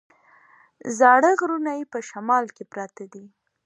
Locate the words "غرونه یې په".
1.39-1.99